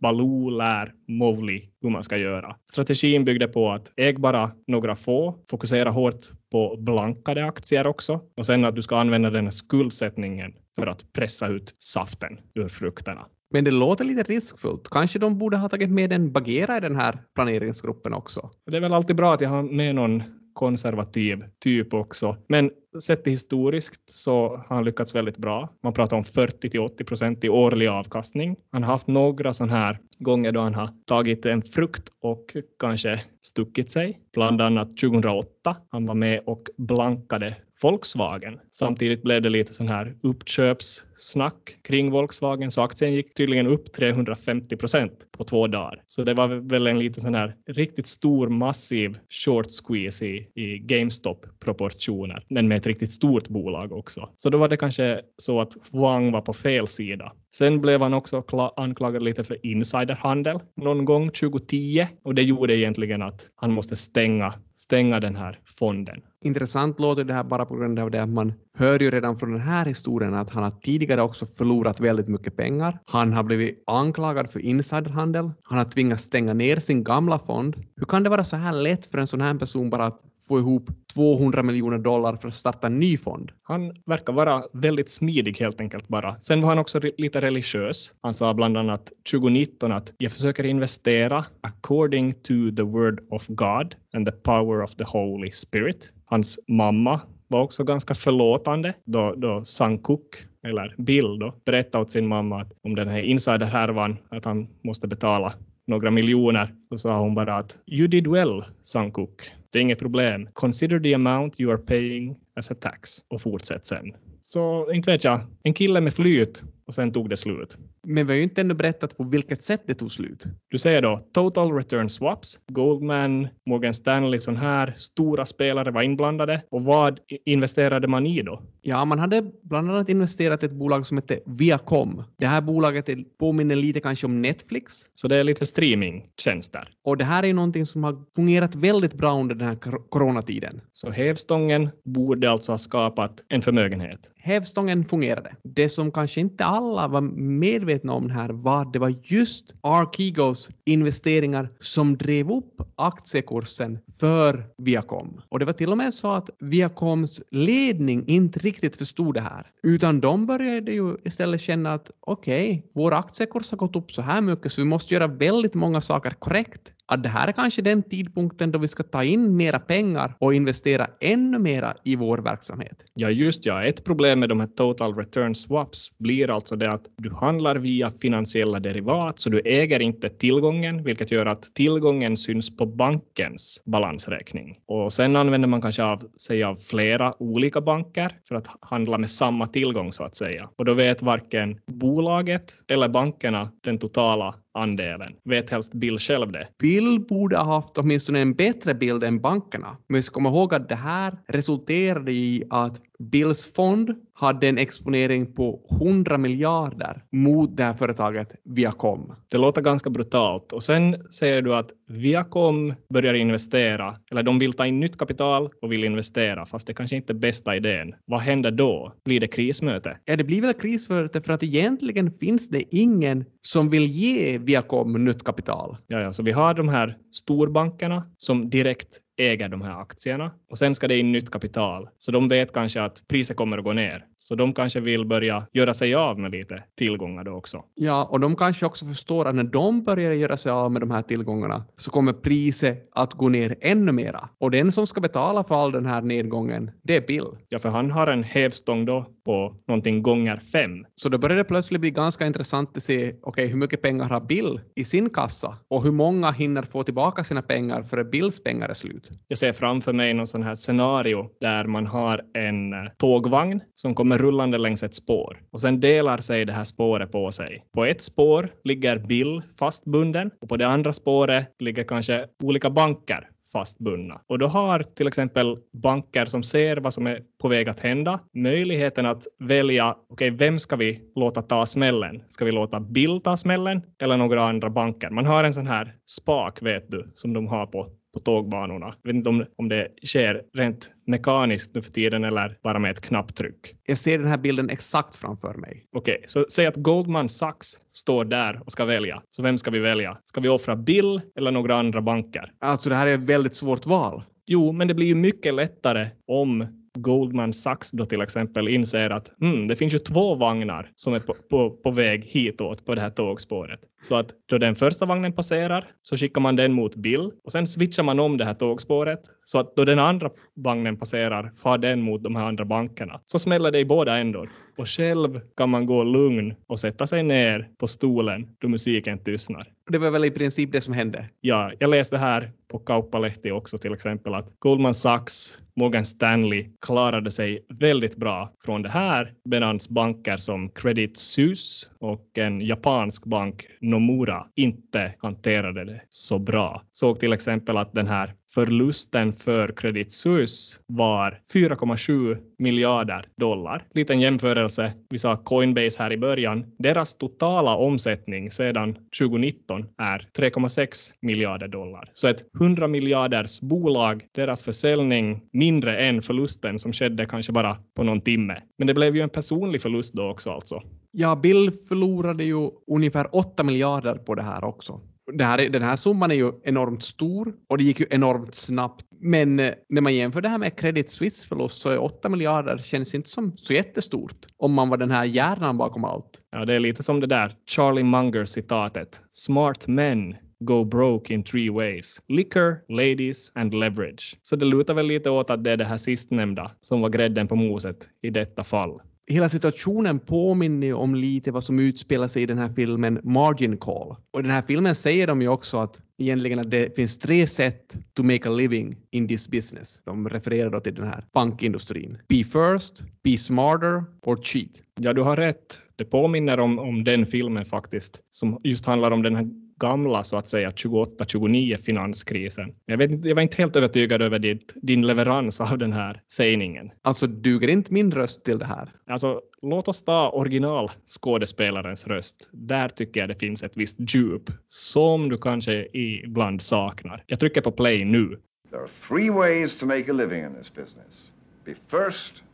Baloo 0.00 0.50
lär 0.50 0.92
Mowgli 1.08 1.70
hur 1.82 1.90
man 1.90 2.02
ska 2.02 2.16
göra. 2.16 2.56
Strategin 2.70 3.24
byggde 3.24 3.48
på 3.48 3.72
att 3.72 3.92
äg 3.96 4.14
bara 4.14 4.50
några 4.66 4.96
få, 4.96 5.38
fokusera 5.50 5.90
hårt 5.90 6.26
på 6.52 6.76
blankade 6.78 7.44
aktier 7.44 7.86
också 7.86 8.20
och 8.36 8.46
sen 8.46 8.64
att 8.64 8.76
du 8.76 8.82
ska 8.82 8.96
använda 8.96 9.30
den 9.30 9.44
här 9.44 9.50
skuldsättningen 9.50 10.54
för 10.78 10.86
att 10.86 11.12
pressa 11.12 11.48
ut 11.48 11.74
saften 11.78 12.38
ur 12.54 12.68
frukterna. 12.68 13.26
Men 13.54 13.64
det 13.64 13.70
låter 13.70 14.04
lite 14.04 14.22
riskfullt. 14.22 14.88
Kanske 14.90 15.18
de 15.18 15.38
borde 15.38 15.56
ha 15.56 15.68
tagit 15.68 15.90
med 15.90 16.12
en 16.12 16.32
Bagheera 16.32 16.76
i 16.76 16.80
den 16.80 16.96
här 16.96 17.18
planeringsgruppen 17.34 18.14
också. 18.14 18.50
Det 18.70 18.76
är 18.76 18.80
väl 18.80 18.92
alltid 18.92 19.16
bra 19.16 19.34
att 19.34 19.40
jag 19.40 19.48
har 19.48 19.62
med 19.62 19.94
någon 19.94 20.22
konservativ 20.52 21.44
typ 21.64 21.94
också. 21.94 22.36
Men 22.48 22.70
sett 23.02 23.26
historiskt 23.26 24.10
så 24.10 24.48
har 24.48 24.76
han 24.76 24.84
lyckats 24.84 25.14
väldigt 25.14 25.38
bra. 25.38 25.68
Man 25.82 25.92
pratar 25.92 26.16
om 26.16 26.24
40 26.24 26.70
till 26.70 26.80
80 26.80 27.04
procent 27.04 27.44
i 27.44 27.48
årlig 27.48 27.86
avkastning. 27.86 28.56
Han 28.72 28.82
har 28.82 28.92
haft 28.92 29.06
några 29.06 29.52
sådana 29.52 29.72
här 29.72 29.98
gånger 30.18 30.52
då 30.52 30.60
han 30.60 30.74
har 30.74 30.88
tagit 31.06 31.46
en 31.46 31.62
frukt 31.62 32.08
och 32.20 32.56
kanske 32.78 33.20
stuckit 33.40 33.90
sig. 33.90 34.20
Bland 34.32 34.60
annat 34.60 34.88
2008. 34.88 35.76
Han 35.88 36.06
var 36.06 36.14
med 36.14 36.40
och 36.46 36.62
blankade 36.76 37.56
Volkswagen. 37.82 38.60
Samtidigt 38.70 39.22
blev 39.22 39.42
det 39.42 39.48
lite 39.48 39.74
sån 39.74 39.88
här 39.88 40.14
uppköpssnack 40.22 41.76
kring 41.82 42.10
Volkswagen 42.10 42.70
så 42.70 42.82
aktien 42.82 43.14
gick 43.14 43.34
tydligen 43.34 43.66
upp 43.66 43.92
350 43.92 44.76
procent 44.76 45.12
på 45.32 45.44
två 45.44 45.66
dagar. 45.66 46.02
Så 46.06 46.24
det 46.24 46.34
var 46.34 46.48
väl 46.48 46.86
en 46.86 46.98
liten 46.98 47.22
sån 47.22 47.34
här 47.34 47.56
riktigt 47.66 48.06
stor 48.06 48.48
massiv 48.48 49.18
short 49.44 49.66
squeeze 49.70 50.26
i, 50.26 50.48
i 50.54 50.78
GameStop 50.78 51.46
proportioner, 51.60 52.44
men 52.48 52.68
med 52.68 52.78
ett 52.78 52.86
riktigt 52.86 53.10
stort 53.10 53.48
bolag 53.48 53.92
också. 53.92 54.28
Så 54.36 54.50
då 54.50 54.58
var 54.58 54.68
det 54.68 54.76
kanske 54.76 55.20
så 55.38 55.60
att 55.60 55.72
Wang 55.90 56.32
var 56.32 56.40
på 56.40 56.52
fel 56.52 56.86
sida. 56.86 57.32
Sen 57.54 57.80
blev 57.80 58.00
han 58.00 58.14
också 58.14 58.44
anklagad 58.76 59.22
lite 59.22 59.44
för 59.44 59.66
insiderhandel 59.66 60.58
någon 60.76 61.04
gång 61.04 61.30
2010 61.30 62.06
och 62.22 62.34
det 62.34 62.42
gjorde 62.42 62.76
egentligen 62.76 63.22
att 63.22 63.50
han 63.56 63.72
måste 63.72 63.96
stänga, 63.96 64.54
stänga 64.76 65.20
den 65.20 65.36
här 65.36 65.58
fonden. 65.64 66.22
Intressant 66.44 67.00
låter 67.00 67.24
det 67.24 67.34
här 67.34 67.44
bara 67.44 67.64
på 67.64 67.76
grund 67.76 67.98
av 67.98 68.10
det 68.10 68.22
att 68.22 68.28
man 68.28 68.52
hör 68.78 69.00
ju 69.00 69.10
redan 69.10 69.36
från 69.36 69.52
den 69.52 69.60
här 69.60 69.84
historien 69.86 70.34
att 70.34 70.50
han 70.50 70.62
har 70.62 70.70
tidigare 70.70 71.22
också 71.22 71.46
förlorat 71.46 72.00
väldigt 72.00 72.28
mycket 72.28 72.56
pengar. 72.56 72.98
Han 73.06 73.32
har 73.32 73.42
blivit 73.42 73.84
anklagad 73.86 74.50
för 74.50 74.60
insiderhandel. 74.60 75.50
Han 75.62 75.78
har 75.78 75.84
tvingats 75.84 76.24
stänga 76.24 76.54
ner 76.54 76.76
sin 76.76 77.04
gamla 77.04 77.38
fond. 77.38 77.76
Hur 77.96 78.06
kan 78.06 78.22
det 78.22 78.30
vara 78.30 78.44
så 78.44 78.56
här 78.56 78.72
lätt 78.72 79.06
för 79.06 79.18
en 79.18 79.26
sån 79.26 79.40
här 79.40 79.54
person 79.54 79.90
bara 79.90 80.06
att 80.06 80.20
få 80.48 80.58
ihop 80.58 80.90
200 81.14 81.62
miljoner 81.62 81.98
dollar 81.98 82.36
för 82.36 82.48
att 82.48 82.54
starta 82.54 82.86
en 82.86 82.98
ny 82.98 83.16
fond? 83.16 83.52
Han 83.62 83.92
verkar 84.06 84.32
vara 84.32 84.62
väldigt 84.72 85.10
smidig 85.10 85.58
helt 85.58 85.80
enkelt 85.80 86.08
bara. 86.08 86.40
Sen 86.40 86.60
var 86.60 86.68
han 86.68 86.78
också 86.78 87.00
lite 87.18 87.40
religiös. 87.40 88.14
Han 88.20 88.34
sa 88.34 88.54
bland 88.54 88.76
annat 88.76 89.12
2019 89.30 89.92
att 89.92 90.12
jag 90.18 90.32
försöker 90.32 90.64
investera 90.64 91.44
according 91.60 92.34
to 92.34 92.54
the 92.76 92.82
word 92.82 93.20
of 93.30 93.46
God 93.48 93.94
and 94.12 94.26
the 94.26 94.32
power 94.32 94.82
of 94.82 94.94
the 94.94 95.04
Holy 95.04 95.50
Spirit. 95.50 96.12
Hans 96.24 96.58
mamma 96.68 97.20
var 97.48 97.62
också 97.62 97.84
ganska 97.84 98.14
förlåtande 98.14 98.94
då, 99.04 99.34
då 99.36 99.64
Sankuk, 99.64 100.46
eller 100.66 100.94
Bill, 100.98 101.38
då, 101.38 101.54
berättade 101.64 102.02
åt 102.02 102.10
sin 102.10 102.26
mamma 102.26 102.60
att 102.60 102.72
om 102.82 102.94
den 102.94 103.08
här 103.08 103.22
insiderhärvan, 103.22 104.16
att 104.28 104.44
han 104.44 104.68
måste 104.84 105.08
betala 105.08 105.54
några 105.86 106.10
miljoner, 106.10 106.74
så 106.90 106.98
sa 106.98 107.18
hon 107.18 107.34
bara 107.34 107.56
att 107.56 107.78
you 107.86 108.08
did 108.08 108.26
well, 108.26 108.64
Sankuk. 108.82 109.52
Det 109.74 109.78
är 109.78 109.82
inget 109.82 109.98
problem. 109.98 110.48
Consider 110.52 111.00
the 111.00 111.14
amount 111.14 111.60
you 111.60 111.72
are 111.72 111.78
paying 111.78 112.36
as 112.56 112.70
a 112.70 112.74
tax 112.80 113.10
och 113.28 113.40
fortsätt 113.40 113.86
sen. 113.86 114.12
Så 114.40 114.92
inte 114.92 115.10
vet 115.10 115.24
jag, 115.24 115.40
en 115.62 115.74
kille 115.74 116.00
med 116.00 116.14
flyt 116.14 116.64
och 116.86 116.94
sen 116.94 117.12
tog 117.12 117.30
det 117.30 117.36
slut. 117.36 117.78
Men 118.06 118.26
vi 118.26 118.32
har 118.32 118.36
ju 118.36 118.42
inte 118.42 118.60
ännu 118.60 118.74
berättat 118.74 119.16
på 119.16 119.24
vilket 119.24 119.64
sätt 119.64 119.82
det 119.86 119.94
tog 119.94 120.12
slut. 120.12 120.44
Du 120.68 120.78
säger 120.78 121.02
då 121.02 121.18
total 121.34 121.72
return 121.72 122.08
swaps, 122.08 122.60
Goldman, 122.68 123.48
Morgan 123.66 123.94
Stanley, 123.94 124.38
sån 124.38 124.56
här 124.56 124.94
stora 124.96 125.44
spelare 125.44 125.90
var 125.90 126.02
inblandade. 126.02 126.62
Och 126.70 126.84
vad 126.84 127.20
investerade 127.44 128.08
man 128.08 128.26
i 128.26 128.42
då? 128.42 128.62
Ja, 128.80 129.04
man 129.04 129.18
hade 129.18 129.50
bland 129.62 129.90
annat 129.90 130.08
investerat 130.08 130.62
i 130.62 130.66
ett 130.66 130.72
bolag 130.72 131.06
som 131.06 131.16
hette 131.16 131.40
Viacom. 131.46 132.22
Det 132.38 132.46
här 132.46 132.60
bolaget 132.60 133.38
påminner 133.38 133.76
lite 133.76 134.00
kanske 134.00 134.26
om 134.26 134.42
Netflix. 134.42 134.92
Så 135.14 135.28
det 135.28 135.36
är 135.36 135.44
lite 135.44 135.66
streamingtjänster. 135.66 136.88
Och 137.04 137.16
det 137.16 137.24
här 137.24 137.42
är 137.42 137.46
ju 137.46 137.52
någonting 137.52 137.86
som 137.86 138.04
har 138.04 138.16
fungerat 138.36 138.74
väldigt 138.74 139.14
bra 139.14 139.40
under 139.40 139.54
den 139.54 139.68
här 139.68 139.76
coronatiden. 140.08 140.80
Så 140.92 141.10
hävstången 141.10 141.90
borde 142.04 142.50
alltså 142.50 142.72
ha 142.72 142.78
skapat 142.78 143.44
en 143.48 143.62
förmögenhet? 143.62 144.32
Hävstången 144.36 145.04
fungerade. 145.04 145.56
Det 145.62 145.88
som 145.88 146.12
kanske 146.12 146.40
inte 146.40 146.64
alla 146.74 147.08
var 147.08 147.20
medvetna 147.60 148.12
om 148.12 148.30
här 148.30 148.48
var 148.48 148.82
att 148.82 148.92
det 148.92 148.98
var 148.98 149.14
just 149.22 149.74
Arkigos 149.80 150.70
investeringar 150.84 151.68
som 151.80 152.16
drev 152.16 152.50
upp 152.50 152.80
aktiekursen 152.96 153.98
för 154.20 154.64
Viacom. 154.78 155.40
Och 155.48 155.58
det 155.58 155.64
var 155.64 155.72
till 155.72 155.90
och 155.90 155.98
med 155.98 156.14
så 156.14 156.32
att 156.32 156.50
Viacoms 156.60 157.42
ledning 157.50 158.24
inte 158.26 158.58
riktigt 158.58 158.96
förstod 158.96 159.34
det 159.34 159.40
här, 159.40 159.66
utan 159.82 160.20
de 160.20 160.46
började 160.46 160.92
ju 160.92 161.16
istället 161.24 161.60
känna 161.60 161.94
att 161.94 162.10
okej, 162.20 162.70
okay, 162.70 162.82
vår 162.94 163.14
aktiekurs 163.14 163.70
har 163.70 163.78
gått 163.78 163.96
upp 163.96 164.12
så 164.12 164.22
här 164.22 164.40
mycket 164.40 164.72
så 164.72 164.80
vi 164.80 164.88
måste 164.88 165.14
göra 165.14 165.26
väldigt 165.26 165.74
många 165.74 166.00
saker 166.00 166.30
korrekt 166.30 166.92
att 167.06 167.22
det 167.22 167.28
här 167.28 167.48
är 167.48 167.52
kanske 167.52 167.82
den 167.82 168.02
tidpunkten 168.02 168.70
då 168.70 168.78
vi 168.78 168.88
ska 168.88 169.02
ta 169.02 169.24
in 169.24 169.56
mera 169.56 169.78
pengar 169.78 170.36
och 170.38 170.54
investera 170.54 171.06
ännu 171.20 171.58
mera 171.58 171.94
i 172.04 172.16
vår 172.16 172.38
verksamhet. 172.38 173.04
Ja, 173.14 173.30
just 173.30 173.66
ja. 173.66 173.84
Ett 173.84 174.04
problem 174.04 174.40
med 174.40 174.48
de 174.48 174.60
här 174.60 174.66
total 174.66 175.16
return 175.16 175.54
swaps 175.54 176.18
blir 176.18 176.50
alltså 176.50 176.76
det 176.76 176.92
att 176.92 177.04
du 177.16 177.34
handlar 177.34 177.76
via 177.76 178.10
finansiella 178.10 178.80
derivat, 178.80 179.38
så 179.38 179.50
du 179.50 179.60
äger 179.60 180.00
inte 180.00 180.28
tillgången, 180.28 181.04
vilket 181.04 181.30
gör 181.30 181.46
att 181.46 181.74
tillgången 181.74 182.36
syns 182.36 182.76
på 182.76 182.86
bankens 182.86 183.82
balansräkning. 183.84 184.76
Och 184.86 185.12
sen 185.12 185.36
använder 185.36 185.68
man 185.68 185.82
kanske 185.82 186.02
av 186.02 186.18
sig 186.36 186.64
av 186.64 186.76
flera 186.76 187.42
olika 187.42 187.80
banker 187.80 188.36
för 188.48 188.54
att 188.54 188.66
handla 188.80 189.18
med 189.18 189.30
samma 189.30 189.66
tillgång 189.66 190.12
så 190.12 190.24
att 190.24 190.36
säga. 190.36 190.68
Och 190.78 190.84
då 190.84 190.94
vet 190.94 191.22
varken 191.22 191.80
bolaget 191.86 192.72
eller 192.88 193.08
bankerna 193.08 193.70
den 193.82 193.98
totala 193.98 194.54
andelen. 194.74 195.32
Vet 195.44 195.70
helst 195.70 195.94
Bill 195.94 196.18
själv 196.18 196.52
det? 196.52 196.68
Bill 196.78 197.20
borde 197.28 197.56
ha 197.56 197.74
haft 197.74 197.98
åtminstone 197.98 198.40
en 198.40 198.54
bättre 198.54 198.94
bild 198.94 199.24
än 199.24 199.40
bankerna. 199.40 199.96
Men 200.08 200.14
vi 200.14 200.22
ska 200.22 200.34
komma 200.34 200.48
ihåg 200.48 200.74
att 200.74 200.88
det 200.88 200.94
här 200.94 201.38
resulterade 201.48 202.32
i 202.32 202.64
att 202.70 203.00
Bills 203.18 203.74
fond 203.74 204.14
hade 204.34 204.68
en 204.68 204.78
exponering 204.78 205.54
på 205.54 205.80
100 205.90 206.38
miljarder 206.38 207.24
mot 207.32 207.76
det 207.76 207.82
här 207.82 207.94
företaget 207.94 208.54
Viacom. 208.64 209.32
Det 209.48 209.58
låter 209.58 209.80
ganska 209.80 210.10
brutalt. 210.10 210.72
Och 210.72 210.82
sen 210.82 211.32
säger 211.32 211.62
du 211.62 211.74
att 211.74 211.90
Viacom 212.08 212.94
börjar 213.12 213.34
investera, 213.34 214.16
eller 214.30 214.42
de 214.42 214.58
vill 214.58 214.72
ta 214.72 214.86
in 214.86 215.00
nytt 215.00 215.18
kapital 215.18 215.70
och 215.82 215.92
vill 215.92 216.04
investera, 216.04 216.66
fast 216.66 216.86
det 216.86 216.94
kanske 216.94 217.16
inte 217.16 217.32
är 217.32 217.34
bästa 217.34 217.76
idén. 217.76 218.14
Vad 218.26 218.40
händer 218.40 218.70
då? 218.70 219.12
Blir 219.24 219.40
det 219.40 219.48
krismöte? 219.48 220.18
Ja, 220.24 220.36
det 220.36 220.44
blir 220.44 220.62
väl 220.62 220.72
krismöte 220.72 221.40
för 221.40 221.52
att 221.52 221.62
egentligen 221.62 222.30
finns 222.30 222.68
det 222.68 222.96
ingen 222.96 223.44
som 223.60 223.90
vill 223.90 224.06
ge 224.06 224.58
Viacom 224.58 225.24
nytt 225.24 225.44
kapital. 225.44 225.96
Ja, 226.06 226.20
ja, 226.20 226.32
så 226.32 226.42
vi 226.42 226.52
har 226.52 226.74
de 226.74 226.88
här 226.88 227.16
storbankerna 227.32 228.26
som 228.38 228.70
direkt 228.70 229.20
äger 229.36 229.68
de 229.68 229.82
här 229.82 230.00
aktierna 230.00 230.50
och 230.70 230.78
sen 230.78 230.94
ska 230.94 231.08
det 231.08 231.18
in 231.18 231.32
nytt 231.32 231.50
kapital. 231.50 232.08
Så 232.18 232.32
de 232.32 232.48
vet 232.48 232.72
kanske 232.72 233.02
att 233.02 233.22
priset 233.28 233.56
kommer 233.56 233.78
att 233.78 233.84
gå 233.84 233.92
ner. 233.92 234.24
Så 234.36 234.54
de 234.54 234.72
kanske 234.72 235.00
vill 235.00 235.26
börja 235.26 235.66
göra 235.72 235.94
sig 235.94 236.14
av 236.14 236.38
med 236.38 236.50
lite 236.50 236.82
tillgångar 236.98 237.44
då 237.44 237.52
också. 237.52 237.84
Ja, 237.94 238.28
och 238.30 238.40
de 238.40 238.56
kanske 238.56 238.86
också 238.86 239.06
förstår 239.06 239.48
att 239.48 239.54
när 239.54 239.64
de 239.64 240.04
börjar 240.04 240.32
göra 240.32 240.56
sig 240.56 240.72
av 240.72 240.92
med 240.92 241.02
de 241.02 241.10
här 241.10 241.22
tillgångarna 241.22 241.84
så 241.96 242.10
kommer 242.10 242.32
priset 242.32 243.08
att 243.12 243.32
gå 243.32 243.48
ner 243.48 243.76
ännu 243.80 244.12
mera. 244.12 244.48
Och 244.58 244.70
den 244.70 244.92
som 244.92 245.06
ska 245.06 245.20
betala 245.20 245.64
för 245.64 245.74
all 245.74 245.92
den 245.92 246.06
här 246.06 246.22
nedgången, 246.22 246.90
det 247.02 247.16
är 247.16 247.20
Bill. 247.20 247.46
Ja, 247.68 247.78
för 247.78 247.88
han 247.88 248.10
har 248.10 248.26
en 248.26 248.42
hävstång 248.42 249.04
då 249.04 249.26
på 249.44 249.76
någonting 249.88 250.22
gånger 250.22 250.56
fem. 250.56 251.06
Så 251.14 251.28
då 251.28 251.38
börjar 251.38 251.56
det 251.56 251.64
plötsligt 251.64 252.00
bli 252.00 252.10
ganska 252.10 252.46
intressant 252.46 252.96
att 252.96 253.02
se, 253.02 253.28
okej, 253.28 253.38
okay, 253.42 253.66
hur 253.66 253.76
mycket 253.76 254.02
pengar 254.02 254.24
har 254.24 254.40
Bill 254.40 254.80
i 254.96 255.04
sin 255.04 255.30
kassa 255.30 255.78
och 255.88 256.04
hur 256.04 256.12
många 256.12 256.50
hinner 256.50 256.82
få 256.82 257.02
tillbaka 257.02 257.44
sina 257.44 257.62
pengar 257.62 258.02
före 258.02 258.24
Bills 258.24 258.62
pengar 258.62 258.88
är 258.88 258.94
slut? 258.94 259.23
Jag 259.48 259.58
ser 259.58 259.72
framför 259.72 260.12
mig 260.12 260.34
någon 260.34 260.46
sån 260.46 260.62
här 260.62 260.74
scenario 260.74 261.50
där 261.60 261.84
man 261.84 262.06
har 262.06 262.42
en 262.54 262.92
eh, 262.92 263.10
tågvagn 263.18 263.80
som 263.94 264.14
kommer 264.14 264.38
rullande 264.38 264.78
längs 264.78 265.02
ett 265.02 265.14
spår 265.14 265.62
och 265.70 265.80
sen 265.80 266.00
delar 266.00 266.38
sig 266.38 266.64
det 266.64 266.72
här 266.72 266.84
spåret 266.84 267.32
på 267.32 267.52
sig. 267.52 267.84
På 267.92 268.04
ett 268.04 268.22
spår 268.22 268.68
ligger 268.84 269.18
Bill 269.18 269.62
fastbunden 269.78 270.50
och 270.60 270.68
på 270.68 270.76
det 270.76 270.86
andra 270.86 271.12
spåret 271.12 271.66
ligger 271.78 272.04
kanske 272.04 272.46
olika 272.62 272.90
banker 272.90 273.48
fastbundna. 273.74 274.40
Och 274.46 274.58
då 274.58 274.66
har 274.66 275.02
till 275.02 275.26
exempel 275.26 275.78
banker 275.92 276.46
som 276.46 276.62
ser 276.62 276.96
vad 276.96 277.14
som 277.14 277.26
är 277.26 277.42
på 277.60 277.68
väg 277.68 277.88
att 277.88 278.00
hända 278.00 278.40
möjligheten 278.54 279.26
att 279.26 279.42
välja, 279.58 280.10
okej, 280.10 280.24
okay, 280.28 280.50
vem 280.50 280.78
ska 280.78 280.96
vi 280.96 281.20
låta 281.34 281.62
ta 281.62 281.86
smällen? 281.86 282.42
Ska 282.48 282.64
vi 282.64 282.72
låta 282.72 283.00
Bill 283.00 283.40
ta 283.40 283.56
smällen 283.56 284.02
eller 284.18 284.36
några 284.36 284.64
andra 284.68 284.90
banker? 284.90 285.30
Man 285.30 285.46
har 285.46 285.64
en 285.64 285.74
sån 285.74 285.86
här 285.86 286.14
spak, 286.26 286.82
vet 286.82 287.10
du, 287.10 287.30
som 287.34 287.52
de 287.52 287.66
har 287.66 287.86
på 287.86 288.08
på 288.34 288.40
tågbanorna. 288.40 289.14
Jag 289.22 289.28
vet 289.28 289.36
inte 289.36 289.48
om, 289.48 289.64
om 289.76 289.88
det 289.88 290.08
sker 290.24 290.62
rent 290.72 291.12
mekaniskt 291.26 291.94
nu 291.94 292.02
för 292.02 292.10
tiden 292.10 292.44
eller 292.44 292.78
bara 292.82 292.98
med 292.98 293.10
ett 293.10 293.20
knapptryck. 293.20 293.94
Jag 294.06 294.18
ser 294.18 294.38
den 294.38 294.46
här 294.46 294.58
bilden 294.58 294.90
exakt 294.90 295.36
framför 295.36 295.74
mig. 295.74 296.06
Okej, 296.16 296.34
okay, 296.34 296.46
så 296.46 296.66
säg 296.68 296.86
att 296.86 296.96
Goldman 296.96 297.48
Sachs 297.48 298.00
står 298.12 298.44
där 298.44 298.80
och 298.84 298.92
ska 298.92 299.04
välja. 299.04 299.42
Så 299.48 299.62
vem 299.62 299.78
ska 299.78 299.90
vi 299.90 299.98
välja? 299.98 300.38
Ska 300.44 300.60
vi 300.60 300.68
offra 300.68 300.96
Bill 300.96 301.40
eller 301.56 301.70
några 301.70 301.94
andra 301.94 302.20
banker? 302.20 302.72
Alltså 302.80 303.08
det 303.08 303.14
här 303.14 303.26
är 303.26 303.34
ett 303.34 303.48
väldigt 303.48 303.74
svårt 303.74 304.06
val. 304.06 304.42
Jo, 304.66 304.92
men 304.92 305.08
det 305.08 305.14
blir 305.14 305.26
ju 305.26 305.34
mycket 305.34 305.74
lättare 305.74 306.28
om 306.46 307.03
Goldman 307.14 307.72
Sachs 307.72 308.10
då 308.10 308.24
till 308.24 308.40
exempel 308.40 308.88
inser 308.88 309.30
att 309.30 309.50
hmm, 309.60 309.88
det 309.88 309.96
finns 309.96 310.14
ju 310.14 310.18
två 310.18 310.54
vagnar 310.54 311.10
som 311.16 311.34
är 311.34 311.38
på, 311.38 311.54
på, 311.70 311.90
på 311.90 312.10
väg 312.10 312.44
hitåt 312.44 313.04
på 313.04 313.14
det 313.14 313.20
här 313.20 313.30
tågspåret. 313.30 314.00
Så 314.22 314.36
att 314.36 314.48
då 314.66 314.78
den 314.78 314.94
första 314.94 315.26
vagnen 315.26 315.52
passerar 315.52 316.04
så 316.22 316.36
skickar 316.36 316.60
man 316.60 316.76
den 316.76 316.92
mot 316.92 317.14
Bill 317.16 317.50
och 317.64 317.72
sen 317.72 317.86
switchar 317.86 318.22
man 318.22 318.40
om 318.40 318.56
det 318.56 318.64
här 318.64 318.74
tågspåret 318.74 319.40
så 319.64 319.78
att 319.78 319.96
då 319.96 320.04
den 320.04 320.18
andra 320.18 320.50
vagnen 320.76 321.16
passerar 321.16 321.72
far 321.76 321.98
den 321.98 322.22
mot 322.22 322.42
de 322.42 322.56
här 322.56 322.64
andra 322.64 322.84
bankerna. 322.84 323.40
Så 323.44 323.58
smäller 323.58 323.90
det 323.90 323.98
i 323.98 324.04
båda 324.04 324.36
ändor 324.36 324.70
och 324.98 325.08
själv 325.08 325.60
kan 325.76 325.90
man 325.90 326.06
gå 326.06 326.24
lugn 326.24 326.74
och 326.86 327.00
sätta 327.00 327.26
sig 327.26 327.42
ner 327.42 327.88
på 327.98 328.06
stolen 328.06 328.68
då 328.80 328.88
musiken 328.88 329.38
tystnar. 329.38 329.88
Det 330.10 330.18
var 330.18 330.30
väl 330.30 330.44
i 330.44 330.50
princip 330.50 330.92
det 330.92 331.00
som 331.00 331.14
hände? 331.14 331.48
Ja, 331.60 331.92
jag 331.98 332.10
läste 332.10 332.38
här 332.38 332.72
på 332.90 332.98
Kauppalehti 332.98 333.70
också 333.70 333.98
till 333.98 334.14
exempel 334.14 334.54
att 334.54 334.78
Goldman 334.78 335.14
Sachs, 335.14 335.78
Morgan 335.96 336.24
Stanley 336.24 336.86
klarade 337.06 337.50
sig 337.50 337.86
väldigt 337.88 338.36
bra 338.36 338.72
från 338.84 339.02
det 339.02 339.08
här 339.08 339.54
medan 339.64 339.98
banker 340.10 340.56
som 340.56 340.90
Credit 340.90 341.36
Suisse 341.38 342.06
och 342.20 342.58
en 342.58 342.80
japansk 342.80 343.44
bank 343.44 343.86
Nomura 344.00 344.66
inte 344.74 345.34
hanterade 345.38 346.04
det 346.04 346.20
så 346.28 346.58
bra. 346.58 347.02
Såg 347.12 347.40
till 347.40 347.52
exempel 347.52 347.96
att 347.96 348.12
den 348.12 348.26
här 348.26 348.54
Förlusten 348.74 349.52
för 349.52 349.92
Credit 349.96 350.32
Suisse 350.32 350.98
var 351.06 351.58
4,7 351.74 352.58
miljarder 352.78 353.46
dollar. 353.56 354.02
Liten 354.14 354.40
jämförelse, 354.40 355.12
vi 355.30 355.38
sa 355.38 355.56
Coinbase 355.56 356.22
här 356.22 356.32
i 356.32 356.36
början. 356.36 356.84
Deras 356.98 357.38
totala 357.38 357.96
omsättning 357.96 358.70
sedan 358.70 359.14
2019 359.38 360.06
är 360.18 360.48
3,6 360.58 361.32
miljarder 361.42 361.88
dollar. 361.88 362.30
Så 362.34 362.48
ett 362.48 362.64
100 362.80 363.08
miljarders 363.08 363.80
bolag, 363.80 364.44
deras 364.52 364.82
försäljning 364.82 365.62
mindre 365.72 366.24
än 366.24 366.42
förlusten 366.42 366.98
som 366.98 367.12
skedde 367.12 367.46
kanske 367.46 367.72
bara 367.72 367.96
på 368.16 368.22
någon 368.22 368.40
timme. 368.40 368.82
Men 368.98 369.06
det 369.06 369.14
blev 369.14 369.36
ju 369.36 369.42
en 369.42 369.50
personlig 369.50 370.02
förlust 370.02 370.34
då 370.34 370.50
också 370.50 370.70
alltså. 370.70 371.02
Ja, 371.30 371.56
Bill 371.56 371.92
förlorade 372.08 372.64
ju 372.64 372.90
ungefär 373.06 373.56
8 373.56 373.82
miljarder 373.82 374.34
på 374.34 374.54
det 374.54 374.62
här 374.62 374.84
också 374.84 375.20
här, 375.60 375.88
den 375.88 376.02
här 376.02 376.16
summan 376.16 376.50
är 376.50 376.54
ju 376.54 376.72
enormt 376.84 377.22
stor 377.22 377.74
och 377.88 377.98
det 377.98 378.04
gick 378.04 378.20
ju 378.20 378.26
enormt 378.30 378.74
snabbt. 378.74 379.24
Men 379.40 379.80
eh, 379.80 379.92
när 380.08 380.20
man 380.20 380.34
jämför 380.34 380.60
det 380.60 380.68
här 380.68 380.78
med 380.78 380.98
Credit 380.98 381.30
Suisse 381.30 381.66
förlust 381.66 382.00
så 382.00 382.10
är 382.10 382.22
8 382.22 382.48
miljarder 382.48 382.98
känns 382.98 383.34
inte 383.34 383.48
som 383.48 383.76
så 383.76 383.92
jättestort 383.92 384.66
om 384.76 384.92
man 384.92 385.08
var 385.08 385.16
den 385.16 385.30
här 385.30 385.44
hjärnan 385.44 385.98
bakom 385.98 386.24
allt. 386.24 386.60
Ja, 386.72 386.84
det 386.84 386.94
är 386.94 386.98
lite 386.98 387.22
som 387.22 387.40
det 387.40 387.46
där 387.46 387.72
Charlie 387.86 388.24
Munger 388.24 388.64
citatet. 388.64 389.42
Smart 389.52 390.06
men 390.06 390.54
go 390.80 391.04
broke 391.04 391.54
in 391.54 391.64
three 391.64 391.90
ways. 391.90 392.42
Liquor, 392.48 392.96
ladies 393.08 393.72
and 393.74 393.94
leverage. 393.94 394.56
Så 394.62 394.76
det 394.76 394.86
lutar 394.86 395.14
väl 395.14 395.26
lite 395.26 395.50
åt 395.50 395.70
att 395.70 395.84
det 395.84 395.90
är 395.90 395.96
det 395.96 396.04
här 396.04 396.16
sistnämnda 396.16 396.90
som 397.00 397.20
var 397.20 397.28
grädden 397.28 397.68
på 397.68 397.76
moset 397.76 398.28
i 398.42 398.50
detta 398.50 398.84
fall 398.84 399.20
hela 399.46 399.68
situationen 399.68 400.38
påminner 400.38 401.14
om 401.14 401.34
lite 401.34 401.72
vad 401.72 401.84
som 401.84 401.98
utspelar 401.98 402.46
sig 402.46 402.62
i 402.62 402.66
den 402.66 402.78
här 402.78 402.88
filmen 402.88 403.40
Margin 403.42 403.96
Call. 403.96 404.36
Och 404.52 404.60
i 404.60 404.62
den 404.62 404.70
här 404.70 404.82
filmen 404.82 405.14
säger 405.14 405.46
de 405.46 405.62
ju 405.62 405.68
också 405.68 405.98
att 405.98 406.20
egentligen 406.38 406.78
att 406.78 406.90
det 406.90 407.16
finns 407.16 407.38
tre 407.38 407.66
sätt 407.66 408.16
to 408.34 408.42
make 408.42 408.68
a 408.68 408.72
living 408.72 409.16
in 409.30 409.48
this 409.48 409.68
business. 409.68 410.22
De 410.24 410.48
refererar 410.48 410.90
då 410.90 411.00
till 411.00 411.14
den 411.14 411.26
här 411.26 411.44
bankindustrin. 411.54 412.38
Be 412.48 412.64
first, 412.64 413.24
be 413.42 413.58
smarter 413.58 414.24
or 414.42 414.56
cheat. 414.62 415.02
Ja, 415.20 415.32
du 415.32 415.42
har 415.42 415.56
rätt. 415.56 415.98
Det 416.16 416.24
påminner 416.24 416.80
om, 416.80 416.98
om 416.98 417.24
den 417.24 417.46
filmen 417.46 417.84
faktiskt, 417.84 418.40
som 418.50 418.80
just 418.84 419.06
handlar 419.06 419.30
om 419.30 419.42
den 419.42 419.56
här 419.56 419.83
gamla 420.04 420.44
så 420.44 420.56
att 420.56 420.68
säga 420.68 420.90
28-29 420.90 421.96
finanskrisen. 421.96 422.94
Jag, 423.06 423.18
vet, 423.18 423.44
jag 423.44 423.54
var 423.54 423.62
inte 423.62 423.76
helt 423.76 423.96
övertygad 423.96 424.42
över 424.42 424.58
ditt, 424.58 424.92
din 424.94 425.26
leverans 425.26 425.80
av 425.80 425.98
den 425.98 426.12
här 426.12 426.42
sägningen. 426.52 427.10
Alltså 427.22 427.46
duger 427.46 427.88
inte 427.88 428.12
min 428.12 428.32
röst 428.32 428.64
till 428.64 428.78
det 428.78 428.86
här? 428.86 429.12
Alltså, 429.26 429.60
låt 429.82 430.08
oss 430.08 430.22
ta 430.22 430.50
originalskådespelarens 430.50 432.26
röst. 432.26 432.70
Där 432.72 433.08
tycker 433.08 433.40
jag 433.40 433.48
det 433.48 433.54
finns 433.54 433.82
ett 433.82 433.96
visst 433.96 434.16
djup 434.34 434.70
som 434.88 435.48
du 435.48 435.58
kanske 435.58 436.06
ibland 436.12 436.82
saknar. 436.82 437.44
Jag 437.46 437.60
trycker 437.60 437.80
på 437.80 437.92
play 437.92 438.24
nu. 438.24 438.58
There 438.90 439.00
are 439.00 439.08
three 439.28 439.50
ways 439.50 439.98
to 439.98 440.06
make 440.06 440.30
a 440.30 440.34
living 440.34 440.64
in 440.64 440.74
this 440.74 440.94
business. 440.94 441.52
Be 441.84 441.94
first, 442.06 442.64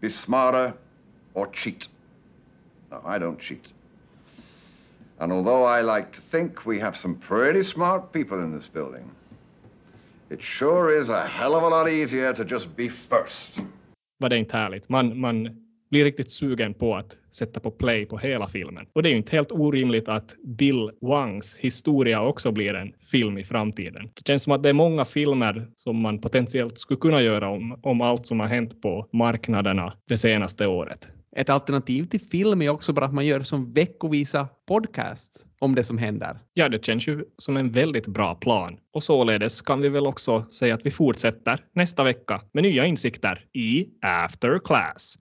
be 0.00 0.10
smarter, 0.10 0.72
or 1.34 1.46
cheat. 1.52 1.90
No, 2.90 2.96
I 3.16 3.18
don't 3.18 3.40
cheat. 3.40 3.74
And 5.20 5.32
although 5.32 5.66
I 5.66 5.82
like 5.82 6.12
to 6.12 6.20
think 6.20 6.66
we 6.66 6.80
have 6.80 6.96
some 6.96 7.14
pretty 7.14 7.64
smart 7.64 8.12
people 8.12 8.44
in 8.44 8.52
this 8.56 8.72
building, 8.72 9.10
it 10.30 10.42
sure 10.42 10.98
is 10.98 11.10
a 11.10 11.20
hell 11.20 11.54
of 11.54 11.62
a 11.62 11.68
lot 11.68 11.88
easier 11.88 12.32
to 12.32 12.44
just 12.44 12.76
be 12.76 12.88
first. 12.88 13.60
Var 14.18 14.28
det 14.28 14.38
inte 14.38 14.56
härligt? 14.56 14.88
Man, 14.88 15.20
man 15.20 15.48
blir 15.90 16.04
riktigt 16.04 16.30
sugen 16.30 16.74
på 16.74 16.96
att 16.96 17.16
sätta 17.32 17.60
på 17.60 17.70
play 17.70 18.06
på 18.06 18.18
hela 18.18 18.48
filmen. 18.48 18.86
Och 18.92 19.02
det 19.02 19.08
är 19.08 19.10
ju 19.10 19.16
inte 19.16 19.36
helt 19.36 19.52
orimligt 19.52 20.08
att 20.08 20.34
Bill 20.44 20.90
Wangs 21.00 21.56
historia 21.56 22.22
också 22.22 22.52
blir 22.52 22.74
en 22.74 22.92
film 23.10 23.38
i 23.38 23.44
framtiden. 23.44 24.10
Det 24.14 24.26
känns 24.26 24.42
som 24.42 24.52
att 24.52 24.62
det 24.62 24.68
är 24.68 24.72
många 24.72 25.04
filmer 25.04 25.68
som 25.76 26.00
man 26.00 26.20
potentiellt 26.20 26.78
skulle 26.78 27.00
kunna 27.00 27.22
göra 27.22 27.48
om, 27.48 27.80
om 27.82 28.00
allt 28.00 28.26
som 28.26 28.40
har 28.40 28.46
hänt 28.46 28.82
på 28.82 29.06
marknaderna 29.12 29.92
det 30.08 30.18
senaste 30.18 30.66
året. 30.66 31.08
Ett 31.36 31.50
alternativ 31.50 32.04
till 32.04 32.20
film 32.20 32.62
är 32.62 32.68
också 32.68 32.92
bara 32.92 33.04
att 33.04 33.14
man 33.14 33.26
gör 33.26 33.40
som 33.40 33.70
veckovisa 33.70 34.48
podcasts 34.68 35.46
om 35.58 35.74
det 35.74 35.84
som 35.84 35.98
händer. 35.98 36.38
Ja, 36.54 36.68
det 36.68 36.84
känns 36.84 37.08
ju 37.08 37.24
som 37.38 37.56
en 37.56 37.70
väldigt 37.70 38.06
bra 38.06 38.34
plan. 38.34 38.76
Och 38.92 39.02
således 39.02 39.60
kan 39.60 39.80
vi 39.80 39.88
väl 39.88 40.06
också 40.06 40.44
säga 40.44 40.74
att 40.74 40.86
vi 40.86 40.90
fortsätter 40.90 41.64
nästa 41.74 42.04
vecka 42.04 42.40
med 42.52 42.62
nya 42.62 42.86
insikter 42.86 43.44
i 43.52 43.86
After 44.02 44.58
Class. 44.64 45.14